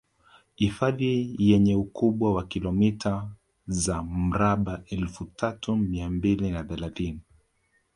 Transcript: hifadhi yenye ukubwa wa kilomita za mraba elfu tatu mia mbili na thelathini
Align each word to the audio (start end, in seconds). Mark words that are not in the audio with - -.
hifadhi 0.55 1.35
yenye 1.39 1.75
ukubwa 1.75 2.33
wa 2.33 2.43
kilomita 2.47 3.29
za 3.67 4.03
mraba 4.03 4.83
elfu 4.89 5.25
tatu 5.25 5.75
mia 5.75 6.09
mbili 6.09 6.51
na 6.51 6.63
thelathini 6.63 7.19